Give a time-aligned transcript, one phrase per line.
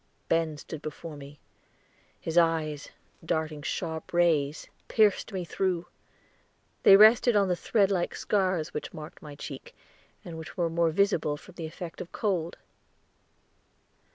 [0.29, 1.37] Ben stood before me;
[2.19, 2.89] his eyes,
[3.23, 5.85] darting sharp rays, pierced me through;
[6.81, 9.75] they rested on the thread like scars which marked my cheek,
[10.25, 12.57] and which were more visible from the effect of cold.